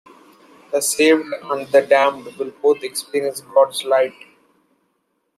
The 0.71 0.81
saved 0.81 1.27
and 1.43 1.67
the 1.67 1.83
damned 1.83 2.25
will 2.39 2.49
both 2.49 2.81
experience 2.81 3.41
God's 3.41 3.83
light. 3.83 4.15